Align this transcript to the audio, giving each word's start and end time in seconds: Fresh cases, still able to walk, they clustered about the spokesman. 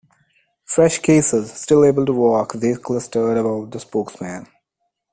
Fresh 0.65 0.97
cases, 1.03 1.53
still 1.53 1.85
able 1.85 2.07
to 2.07 2.11
walk, 2.13 2.53
they 2.53 2.73
clustered 2.73 3.37
about 3.37 3.69
the 3.69 3.79
spokesman. 3.79 4.47